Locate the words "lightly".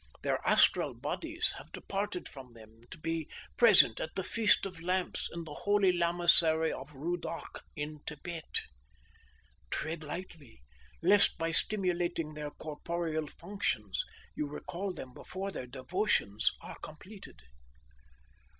10.03-10.63